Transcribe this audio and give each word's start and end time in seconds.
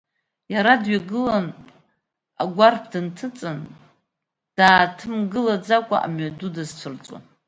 Иара 0.53 0.73
дҩагылан, 0.83 1.47
агәарԥ 2.41 2.83
дынҭыҵын, 2.91 3.59
дааҭымгылаӡакәа 4.57 5.97
амҩаду 6.05 6.51
дазцәырҵуан. 6.55 7.23